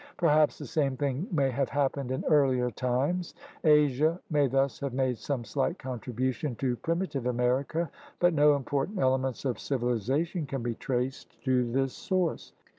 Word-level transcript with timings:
Perhaps 0.17 0.57
the 0.57 0.65
same 0.65 0.97
thing 0.97 1.27
may 1.31 1.51
have 1.51 1.69
happened 1.69 2.09
in 2.09 2.25
earlier 2.25 2.71
times. 2.71 3.35
Asia 3.63 4.19
may 4.31 4.47
thus 4.47 4.79
have 4.79 4.93
made 4.95 5.19
some 5.19 5.43
slight 5.45 5.77
contribution 5.77 6.55
to 6.55 6.75
primitive 6.77 7.27
America, 7.27 7.87
but 8.17 8.33
no 8.33 8.55
important 8.55 8.97
elements 8.97 9.45
of 9.45 9.59
civilization 9.59 10.47
can 10.47 10.63
be 10.63 10.73
traced 10.73 11.39
to 11.43 11.71
this 11.71 11.93
source. 11.93 12.51